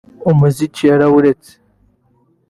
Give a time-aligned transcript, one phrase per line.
[0.31, 1.51] umuziki yarawuretse